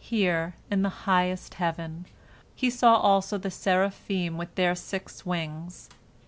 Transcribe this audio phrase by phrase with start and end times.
[0.00, 2.06] Here, in the highest heaven,
[2.56, 5.88] he saw also the seraphim with their six wings.